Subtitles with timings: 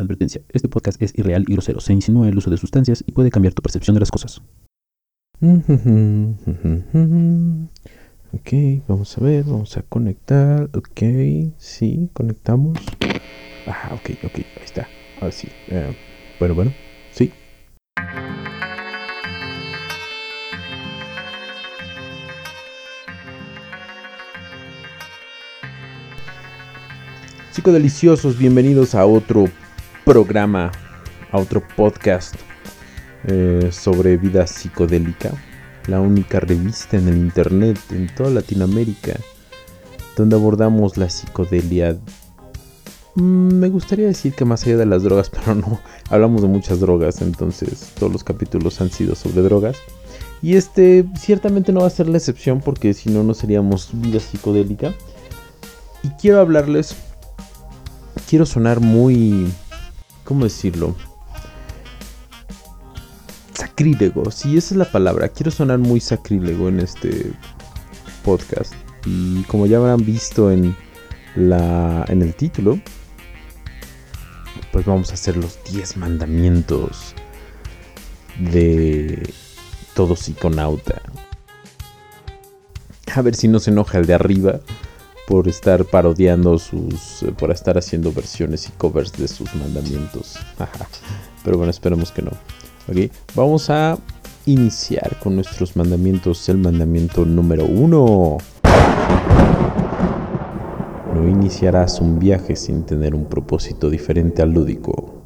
[0.00, 3.30] Advertencia, este podcast es irreal y grosero, se insinúa el uso de sustancias y puede
[3.30, 4.42] cambiar tu percepción de las cosas.
[8.32, 8.52] Ok,
[8.86, 10.70] vamos a ver, vamos a conectar.
[10.72, 11.02] Ok,
[11.58, 12.78] sí, conectamos.
[13.66, 14.86] Ah, ok, ok, ahí está.
[15.20, 15.48] Ahora sí.
[15.66, 15.96] Eh,
[16.38, 16.72] bueno, bueno,
[17.10, 17.32] sí.
[27.50, 29.46] Psicodeliciosos, bienvenidos a otro
[30.10, 30.72] programa,
[31.30, 32.34] a otro podcast
[33.28, 35.30] eh, sobre vida psicodélica.
[35.86, 39.12] La única revista en el internet en toda Latinoamérica
[40.16, 41.96] donde abordamos la psicodelia.
[43.14, 45.78] Mm, me gustaría decir que más allá de las drogas, pero no,
[46.08, 49.76] hablamos de muchas drogas, entonces todos los capítulos han sido sobre drogas.
[50.42, 54.18] Y este ciertamente no va a ser la excepción porque si no, no seríamos vida
[54.18, 54.92] psicodélica.
[56.02, 56.96] Y quiero hablarles
[58.28, 59.52] quiero sonar muy...
[60.30, 60.94] ¿Cómo decirlo?
[63.52, 65.28] Sacrílego, si esa es la palabra.
[65.28, 67.32] Quiero sonar muy sacrílego en este
[68.24, 68.72] podcast.
[69.04, 70.76] Y como ya habrán visto en,
[71.34, 72.78] la, en el título,
[74.70, 77.16] pues vamos a hacer los 10 mandamientos
[78.38, 79.34] de
[79.94, 81.02] todo psiconauta.
[83.12, 84.60] A ver si no se enoja el de arriba
[85.26, 90.36] por estar parodiando sus, eh, por estar haciendo versiones y covers de sus mandamientos.
[91.44, 92.30] Pero bueno, esperemos que no.
[92.88, 93.10] Okay.
[93.34, 93.98] Vamos a
[94.46, 96.48] iniciar con nuestros mandamientos.
[96.48, 98.38] El mandamiento número uno.
[101.14, 105.20] No iniciarás un viaje sin tener un propósito diferente al lúdico.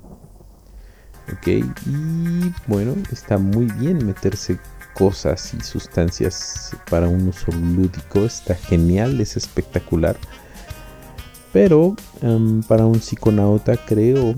[1.33, 4.59] Ok, y bueno, está muy bien meterse
[4.95, 8.21] cosas y sustancias para un uso lúdico.
[8.25, 10.17] Está genial, es espectacular.
[11.53, 14.35] Pero em, para un psiconauta creo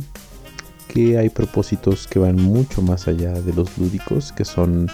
[0.89, 4.89] que hay propósitos que van mucho más allá de los lúdicos, que son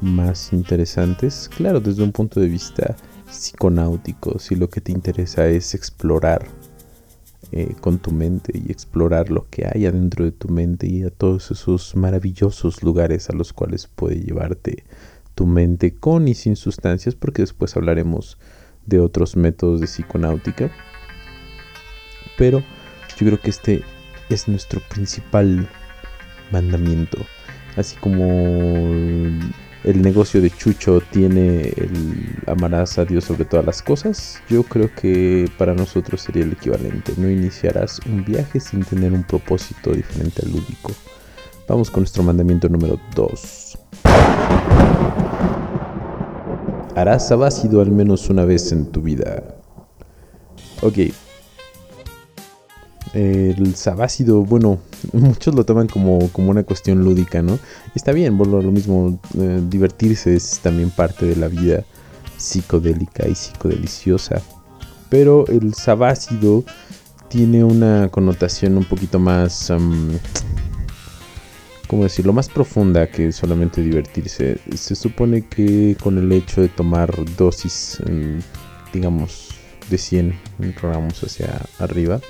[0.00, 1.48] más interesantes.
[1.56, 2.96] Claro, desde un punto de vista
[3.28, 6.46] psiconáutico, si lo que te interesa es explorar
[7.52, 11.10] eh, con tu mente y explorar lo que hay adentro de tu mente y a
[11.10, 14.84] todos esos maravillosos lugares a los cuales puede llevarte
[15.36, 18.38] tu mente con y sin sustancias, porque después hablaremos
[18.86, 20.70] de otros métodos de psiconáutica.
[22.36, 22.60] Pero
[23.16, 23.82] yo creo que este
[24.28, 25.68] es nuestro principal
[26.50, 27.18] mandamiento.
[27.76, 28.16] Así como
[29.86, 34.92] el negocio de Chucho tiene el amarás a Dios sobre todas las cosas, yo creo
[34.92, 37.12] que para nosotros sería el equivalente.
[37.16, 40.90] No iniciarás un viaje sin tener un propósito diferente al lúdico.
[41.68, 43.78] Vamos con nuestro mandamiento número 2.
[46.96, 49.56] Harás abácido al menos una vez en tu vida.
[50.82, 50.98] Ok,
[53.16, 54.78] el sabácido, bueno,
[55.12, 57.58] muchos lo toman como, como una cuestión lúdica, ¿no?
[57.94, 61.84] está bien, bueno, lo mismo, eh, divertirse es también parte de la vida
[62.36, 64.42] psicodélica y psicodeliciosa.
[65.08, 66.64] Pero el sabácido
[67.28, 69.72] tiene una connotación un poquito más,
[71.86, 74.58] ¿cómo decirlo?, más profunda que solamente divertirse.
[74.74, 78.02] Se supone que con el hecho de tomar dosis,
[78.92, 79.50] digamos,
[79.88, 80.38] de 100
[80.82, 82.20] gramos hacia arriba,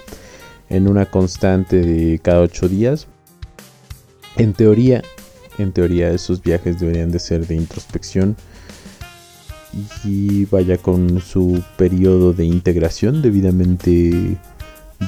[0.69, 3.07] en una constante de cada ocho días.
[4.37, 5.03] En teoría,
[5.59, 8.37] en teoría esos viajes deberían de ser de introspección
[10.05, 14.39] y vaya con su periodo de integración debidamente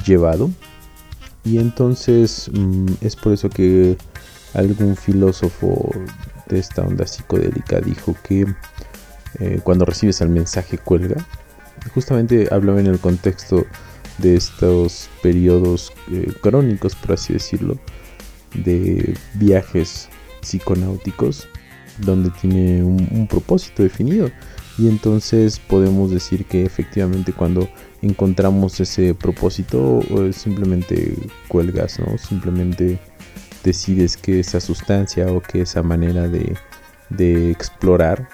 [0.05, 0.49] llevado.
[1.43, 3.97] Y entonces mm, es por eso que
[4.53, 5.89] algún filósofo
[6.47, 8.45] de esta onda psicodélica dijo que
[9.39, 11.25] eh, cuando recibes el mensaje cuelga.
[11.93, 13.65] Justamente hablaba en el contexto
[14.21, 17.77] de estos periodos eh, crónicos, por así decirlo,
[18.53, 20.09] de viajes
[20.41, 21.47] psiconáuticos,
[21.99, 24.31] donde tiene un, propósito definido.
[24.77, 27.69] Y entonces podemos decir que efectivamente cuando
[28.01, 29.99] encontramos ese propósito,
[30.31, 31.15] simplemente
[31.49, 32.17] cuelgas, ¿no?
[32.17, 32.97] Simplemente
[33.63, 36.55] decides que esa sustancia o que esa manera de,
[37.09, 38.29] de explorar,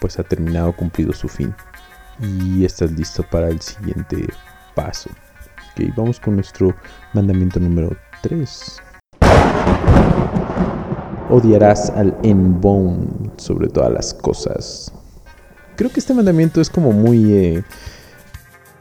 [0.00, 1.54] pues ha terminado, cumplido su fin.
[2.18, 4.26] Y estás listo para el siguiente
[4.76, 5.10] paso.
[5.72, 6.76] Ok, vamos con nuestro
[7.12, 8.82] mandamiento número 3.
[11.28, 14.92] Odiarás al enbone sobre todas las cosas.
[15.74, 17.32] Creo que este mandamiento es como muy...
[17.32, 17.64] Eh,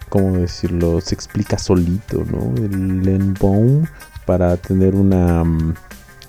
[0.10, 1.02] ¿Cómo decirlo?
[1.02, 2.56] Se explica solito, ¿no?
[2.56, 3.90] El enbone
[4.26, 5.74] para tener una mm,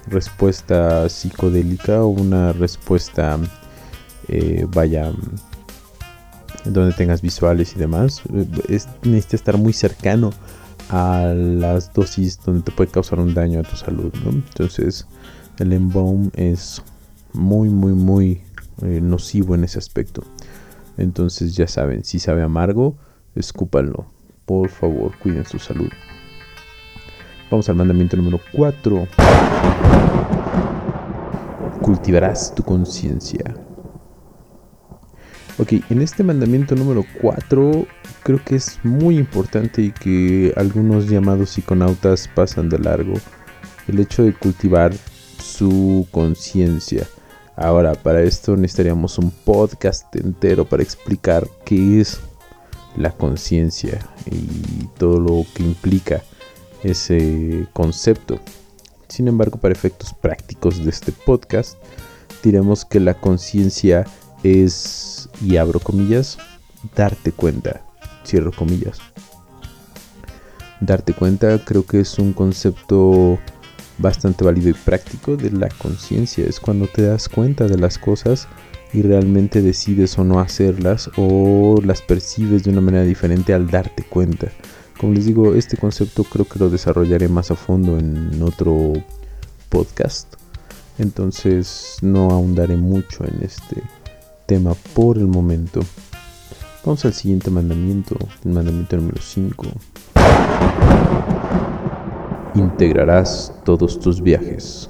[0.09, 3.39] respuesta psicodélica o una respuesta,
[4.29, 5.13] eh, vaya,
[6.73, 10.31] donde tengas visuales y demás, eh, es, necesita estar muy cercano
[10.89, 14.13] a las dosis donde te puede causar un daño a tu salud.
[14.25, 15.07] Entonces
[15.59, 16.83] el embalm es
[17.33, 18.43] muy, muy, muy
[18.83, 20.23] eh, nocivo en ese aspecto.
[20.97, 22.97] Entonces ya saben, si sabe amargo,
[23.35, 24.07] escúpanlo.
[24.45, 25.91] Por favor, cuiden su salud.
[27.51, 29.09] Vamos al mandamiento número 4.
[31.83, 33.66] Cultivarás tu conciencia.
[35.59, 37.87] Ok, en este mandamiento número 4
[38.23, 43.15] creo que es muy importante y que algunos llamados psiconautas pasan de largo.
[43.89, 44.93] El hecho de cultivar
[45.41, 47.07] su conciencia.
[47.57, 52.21] Ahora, para esto necesitaríamos un podcast entero para explicar qué es
[52.97, 53.99] la conciencia
[54.31, 56.23] y todo lo que implica
[56.83, 58.39] ese concepto.
[59.09, 61.79] Sin embargo, para efectos prácticos de este podcast,
[62.43, 64.05] diremos que la conciencia
[64.43, 66.39] es, y abro comillas,
[66.95, 67.83] darte cuenta,
[68.25, 68.99] cierro comillas.
[70.81, 73.39] Darte cuenta creo que es un concepto
[73.99, 76.45] bastante válido y práctico de la conciencia.
[76.47, 78.47] Es cuando te das cuenta de las cosas
[78.93, 84.03] y realmente decides o no hacerlas o las percibes de una manera diferente al darte
[84.05, 84.53] cuenta.
[84.99, 88.93] Como les digo, este concepto creo que lo desarrollaré más a fondo en otro
[89.69, 90.35] podcast.
[90.99, 93.83] Entonces no ahondaré mucho en este
[94.47, 95.81] tema por el momento.
[96.85, 99.67] Vamos al siguiente mandamiento, el mandamiento número 5
[102.59, 104.89] integrarás todos tus viajes.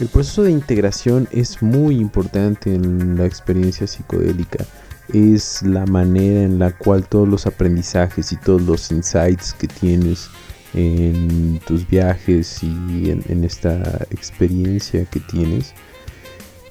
[0.00, 4.64] El proceso de integración es muy importante en la experiencia psicodélica.
[5.12, 10.28] Es la manera en la cual todos los aprendizajes y todos los insights que tienes
[10.74, 15.74] en tus viajes y en, esta experiencia que tienes,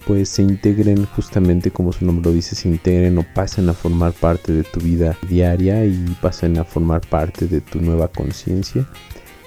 [0.05, 4.13] pues se integren justamente como su nombre lo dice, se integren o pasen a formar
[4.13, 8.87] parte de tu vida diaria y pasen a formar parte de tu nueva conciencia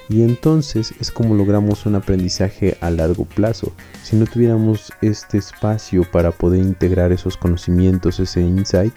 [0.08, 3.72] y entonces es como logramos un aprendizaje a largo plazo.
[4.02, 8.92] Si no tuviéramos este espacio para poder integrar esos conocimientos, ese insight,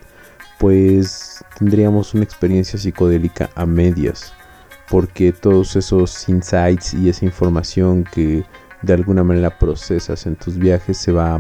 [0.59, 4.33] pues tendríamos una experiencia psicodélica a medias.
[4.89, 8.43] Porque todos esos insights y esa información que
[8.81, 11.39] de alguna manera procesas en tus viajes se va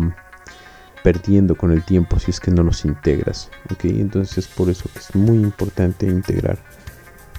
[1.03, 3.49] perdiendo con el tiempo si es que no los integras.
[3.83, 6.57] Entonces por eso es muy importante integrar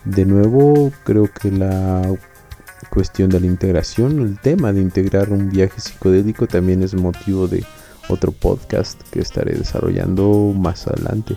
[0.04, 2.02] de nuevo, creo que la
[2.90, 7.64] cuestión de la integración, el tema de integrar un viaje psicodélico también es motivo de
[8.08, 11.36] otro podcast que estaré desarrollando más adelante.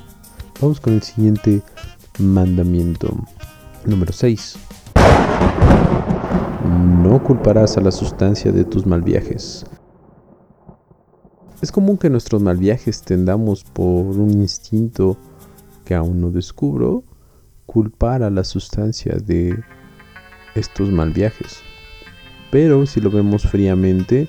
[0.62, 1.62] Vamos con el siguiente
[2.20, 3.14] mandamiento.
[3.86, 4.58] Número 6.
[7.04, 9.66] No culparás a la sustancia de tus mal viajes.
[11.62, 15.18] Es común que nuestros mal viajes tendamos por un instinto
[15.86, 17.04] que aún no descubro
[17.66, 19.64] culpar a la sustancia de
[20.56, 21.62] estos mal viajes.
[22.52, 24.28] Pero si lo vemos fríamente,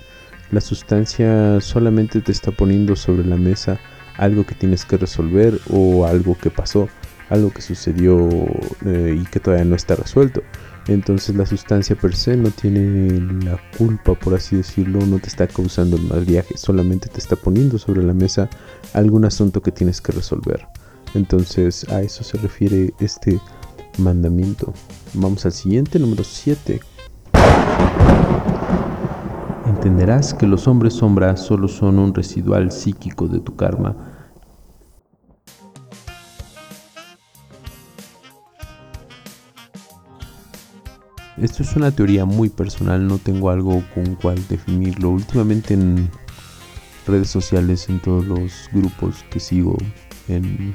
[0.50, 3.80] la sustancia solamente te está poniendo sobre la mesa
[4.16, 6.88] algo que tienes que resolver o algo que pasó,
[7.32, 8.28] algo que sucedió
[8.84, 10.42] eh, y que todavía no está resuelto.
[10.88, 15.46] Entonces la sustancia per se no tiene la culpa, por así decirlo, no te está
[15.46, 18.50] causando el mal viaje, solamente te está poniendo sobre la mesa
[18.92, 20.66] algún asunto que tienes que resolver.
[21.14, 23.40] Entonces a eso se refiere este
[23.98, 24.72] mandamiento.
[25.14, 26.80] Vamos al siguiente, número 7.
[29.66, 34.11] Entenderás que los hombres sombra solo son un residual psíquico de tu karma.
[41.42, 45.10] Esto es una teoría muy personal, no tengo algo con cual definirlo.
[45.10, 46.08] Últimamente en
[47.04, 49.76] redes sociales, en todos los grupos que sigo
[50.28, 50.72] en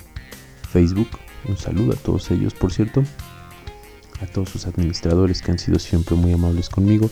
[0.69, 1.07] Facebook.
[1.47, 3.01] Un saludo a todos ellos, por cierto.
[4.21, 7.09] A todos sus administradores que han sido siempre muy amables conmigo.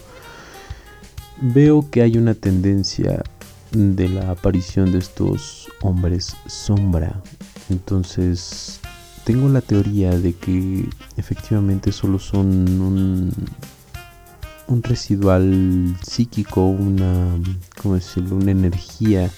[1.39, 3.24] Veo que hay una tendencia
[3.71, 7.21] de la aparición de estos hombres sombra.
[7.69, 8.81] Entonces,
[9.25, 12.48] tengo la teoría de que efectivamente solo son
[12.79, 13.32] un,
[14.67, 17.38] un residual psíquico, una,
[17.82, 18.38] ¿cómo decirlo?
[18.38, 19.29] Una energía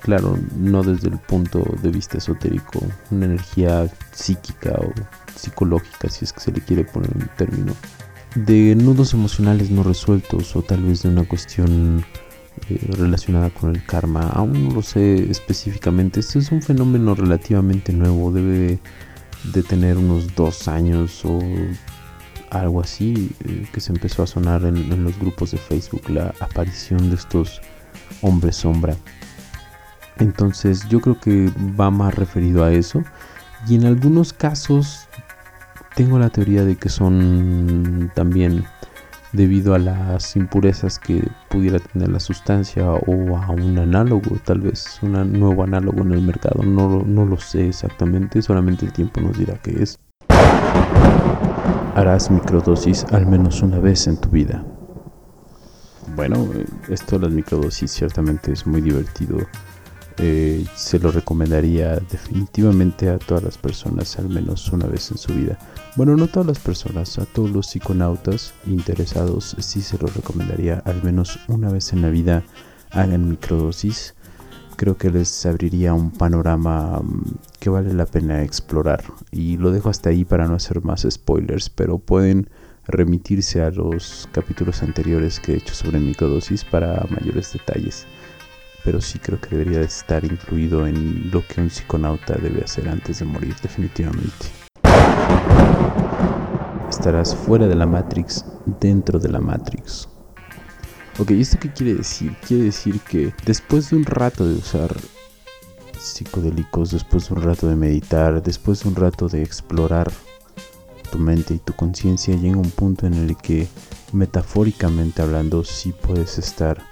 [0.00, 4.92] claro, no desde el punto de vista esotérico, una energía psíquica o
[5.36, 7.74] psicológica, si es que se le quiere poner un término,
[8.34, 12.04] de nudos emocionales no resueltos o tal vez de una cuestión
[12.98, 14.28] relacionada con el karma.
[14.30, 16.20] Aún no lo sé específicamente.
[16.20, 18.78] Este es un fenómeno relativamente nuevo, debe
[19.52, 21.38] de tener unos dos años o
[22.50, 27.08] algo así eh, que se empezó a sonar en los grupos de Facebook la aparición
[27.08, 27.60] de estos
[28.22, 28.96] hombres sombra
[30.20, 33.02] entonces yo creo que va más referido a eso.
[33.68, 35.08] Y en algunos casos
[35.96, 38.64] tengo la teoría de que son también
[39.32, 44.98] debido a las impurezas que pudiera tener la sustancia o a un análogo, tal vez
[45.02, 46.62] un nuevo análogo en el mercado.
[46.62, 49.98] No, no lo sé exactamente, solamente el tiempo nos dirá qué es.
[51.94, 54.64] Harás microdosis al menos una vez en tu vida.
[56.16, 56.48] Bueno,
[56.88, 59.38] esto de las microdosis ciertamente es muy divertido.
[60.18, 65.32] Eh, se lo recomendaría definitivamente a todas las personas al menos una vez en su
[65.32, 65.58] vida.
[65.96, 71.02] Bueno, no todas las personas, a todos los psiconautas interesados sí se lo recomendaría al
[71.02, 72.42] menos una vez en la vida
[72.90, 74.14] hagan microdosis.
[74.76, 77.22] Creo que les abriría un panorama mm,
[77.58, 79.04] que vale la pena explorar.
[79.30, 82.48] Y lo dejo hasta ahí para no hacer más spoilers, pero pueden
[82.86, 88.06] remitirse a los capítulos anteriores que he hecho sobre microdosis para mayores detalles.
[88.90, 93.20] Pero sí creo que debería estar incluido en lo que un psiconauta debe hacer antes
[93.20, 94.48] de morir definitivamente.
[96.88, 98.44] Estarás fuera de la Matrix,
[98.80, 100.08] dentro de la Matrix.
[101.20, 102.34] Ok, ¿esto qué quiere decir?
[102.44, 104.92] Quiere decir que después de un rato de usar
[105.96, 110.10] psicodélicos, después de un rato de meditar, después de un rato de explorar
[111.12, 113.68] tu mente y tu conciencia llega un punto en el que
[114.12, 116.89] metafóricamente hablando sí puedes estar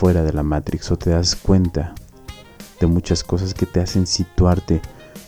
[0.00, 1.94] fuera de la Matrix o te das cuenta
[2.80, 4.80] de muchas cosas que te hacen situarte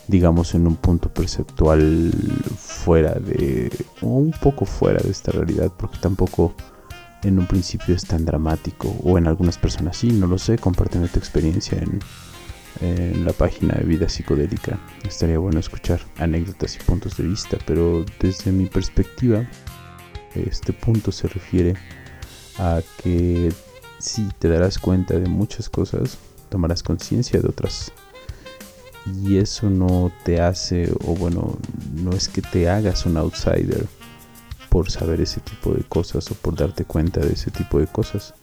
[0.07, 2.11] digamos en un punto perceptual
[2.57, 6.55] fuera de o un poco fuera de esta realidad porque tampoco
[7.21, 11.07] en un principio es tan dramático o en algunas personas sí, no lo sé, compárteme
[11.07, 11.99] tu experiencia en
[12.81, 14.79] en la página de Vida Psicodélica.
[15.07, 19.47] Estaría bueno escuchar anécdotas y puntos de vista, pero desde mi perspectiva,
[20.33, 21.75] este punto se refiere
[22.57, 23.53] a que
[24.03, 26.17] si te darás cuenta de muchas cosas,
[26.49, 27.93] tomarás conciencia de otras.
[29.05, 31.57] Y eso no te hace, o bueno,
[31.93, 33.85] no es que te hagas un outsider
[34.69, 38.33] por saber ese tipo de cosas o por darte cuenta de ese tipo de cosas.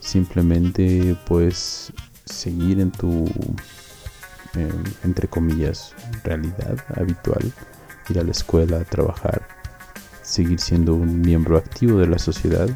[0.00, 1.92] Simplemente pues
[2.24, 3.26] seguir en tu,
[4.54, 5.92] em, entre comillas,
[6.24, 7.52] realidad habitual,
[8.08, 9.46] ir a la escuela, trabajar,
[10.22, 12.68] seguir siendo un miembro activo de la sociedad,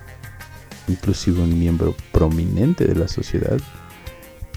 [0.91, 3.59] inclusive un miembro prominente de la sociedad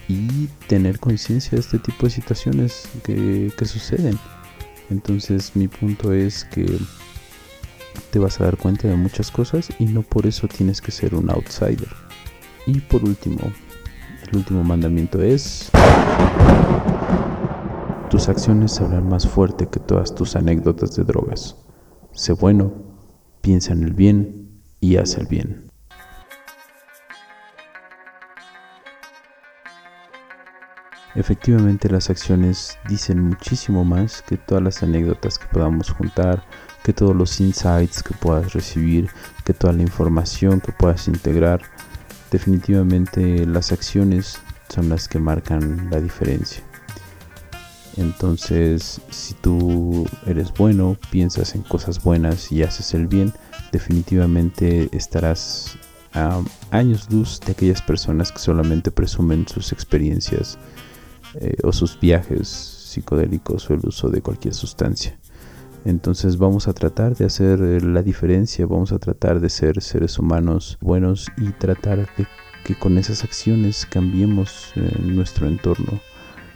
[0.07, 4.19] y tener conciencia de este tipo de situaciones que, suceden.
[4.89, 6.77] Entonces mi punto es que
[8.11, 11.15] te vas a dar cuenta de muchas cosas y no por eso tienes que ser
[11.15, 11.89] un outsider.
[12.65, 13.39] Y por último,
[14.29, 15.69] el último mandamiento es...
[18.09, 21.55] Tus acciones hablan más fuerte que todas tus anécdotas de drogas.
[22.11, 22.71] Sé bueno,
[23.41, 25.72] piensa en el bien y haz el bien.
[31.15, 36.43] Efectivamente las acciones dicen muchísimo más que todas las anécdotas que podamos juntar,
[36.83, 39.09] que todos los insights que puedas recibir,
[39.45, 41.61] que toda la información que puedas integrar
[42.31, 44.39] definitivamente las acciones
[44.69, 46.63] son las que marcan la diferencia.
[47.95, 53.31] Entonces, si tú eres bueno, piensas en cosas buenas y haces el bien,
[53.71, 55.77] definitivamente estarás
[56.13, 56.41] a
[56.71, 60.57] años luz de aquellas personas que solamente presumen sus experiencias
[61.39, 65.17] eh, o sus viajes psicodélicos o el uso de cualquier sustancia.
[65.85, 70.17] Entonces vamos a tratar de hacer eh, la diferencia, vamos a tratar de ser seres
[70.17, 72.25] humanos buenos y tratar de
[72.63, 75.99] que con esas acciones cambiemos eh, nuestro entorno,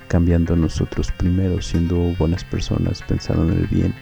[0.07, 3.93] cambiando nosotros primero, siendo buenas personas, pensando en el bien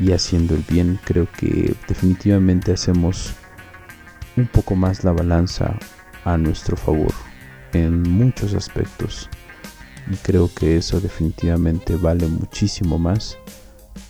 [0.00, 0.98] y haciendo el bien.
[1.04, 3.34] Creo que definitivamente hacemos
[4.36, 5.78] un poco más la balanza
[6.24, 7.12] a nuestro favor
[7.72, 9.28] en muchos aspectos.
[10.10, 13.38] Y creo que eso definitivamente vale muchísimo más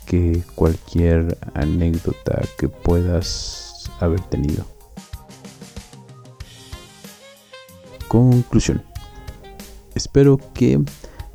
[0.05, 4.65] que cualquier anécdota que puedas haber tenido.
[8.07, 8.83] Conclusión.
[9.95, 10.79] Espero que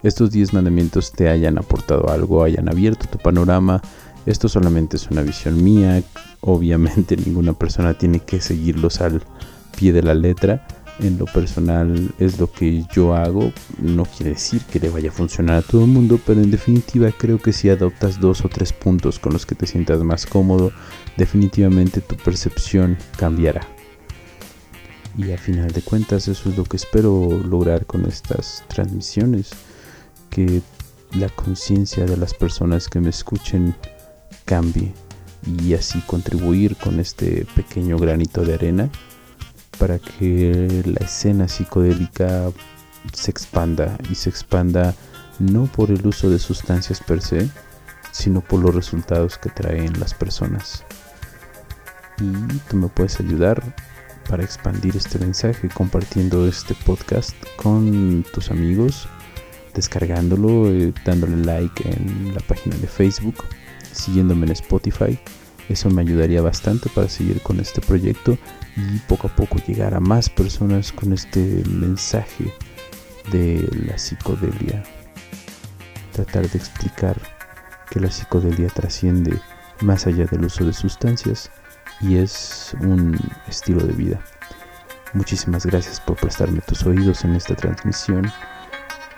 [0.02, 3.82] estos 10 mandamientos te hayan aportado algo, hayan abierto tu panorama.
[4.26, 6.02] Esto solamente es una visión mía.
[6.40, 9.22] Obviamente ninguna persona tiene que seguirlos al
[9.76, 10.66] pie de la letra
[11.00, 13.52] en lo personal es lo que yo hago.
[13.78, 17.10] No quiere decir que le vaya a funcionar a todo el mundo, pero en definitiva
[17.16, 20.72] creo que si adoptas dos o tres puntos con los que te sientas más cómodo,
[21.16, 23.66] definitivamente tu percepción cambiará.
[25.16, 29.50] Y a final de cuentas eso es lo que espero lograr con estas transmisiones,
[30.30, 30.62] que
[31.12, 33.74] la conciencia de las personas que me escuchen
[34.44, 34.92] cambie
[35.62, 38.90] y así contribuir con este pequeño granito de arena
[39.78, 42.50] para que la escena psicodélica
[43.12, 44.94] se expanda y se expanda
[45.38, 47.48] no por el uso de sustancias per se,
[48.10, 50.84] sino por los resultados que traen las personas.
[52.20, 53.62] Y tú me puedes ayudar
[54.28, 59.08] para expandir este mensaje compartiendo este podcast con tus amigos,
[59.74, 63.36] descargándolo, eh, dándole like en la página de Facebook,
[63.92, 65.18] siguiéndome en Spotify.
[65.68, 68.38] Eso me ayudaría bastante para seguir con este proyecto
[68.76, 72.52] y poco a poco llegar a más personas con este mensaje
[73.30, 74.82] de la psicodelia.
[76.12, 77.20] Tratar de explicar
[77.90, 79.38] que la psicodelia trasciende
[79.80, 81.50] más allá del uso de sustancias
[82.00, 84.20] y es un estilo de vida.
[85.12, 88.30] Muchísimas gracias por prestarme tus oídos en esta transmisión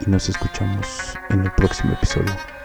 [0.07, 2.60] y nos escuchamos en el próximo episodio.